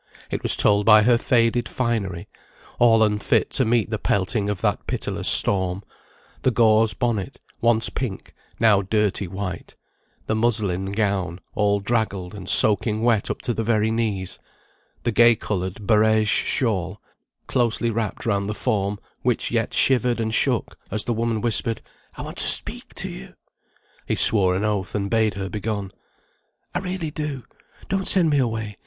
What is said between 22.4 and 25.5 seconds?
speak to you." He swore an oath, and bade her